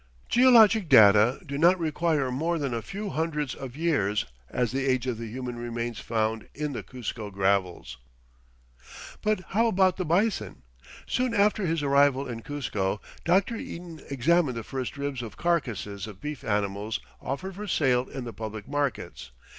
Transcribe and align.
"Geologic 0.29 0.89
data 0.89 1.39
do 1.45 1.59
not 1.59 1.77
require 1.77 2.31
more 2.31 2.57
than 2.57 2.73
a 2.73 2.81
few 2.81 3.11
hundreds 3.11 3.53
of 3.53 3.75
years 3.77 4.25
as 4.49 4.71
the 4.71 4.87
age 4.87 5.05
of 5.05 5.19
the 5.19 5.27
human 5.27 5.57
remains 5.57 5.99
found 5.99 6.49
in 6.55 6.73
the 6.73 6.81
Cuzco 6.81 7.29
gravels." 7.31 7.97
But 9.21 9.41
how 9.49 9.67
about 9.67 9.97
the 9.97 10.03
"bison"? 10.05 10.63
Soon 11.05 11.35
after 11.35 11.67
his 11.67 11.83
arrival 11.83 12.27
in 12.27 12.41
Cuzco, 12.41 12.99
Dr. 13.25 13.57
Eaton 13.57 14.01
examined 14.09 14.57
the 14.57 14.63
first 14.63 14.97
ribs 14.97 15.21
of 15.21 15.37
carcasses 15.37 16.07
of 16.07 16.19
beef 16.19 16.43
animals 16.43 16.99
offered 17.21 17.53
for 17.53 17.67
sale 17.67 18.09
in 18.09 18.23
the 18.23 18.33
public 18.33 18.67
markets. 18.67 19.29